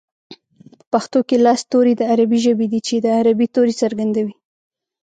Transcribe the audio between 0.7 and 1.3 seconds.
په پښتو